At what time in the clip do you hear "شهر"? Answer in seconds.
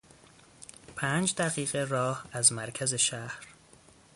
2.93-3.47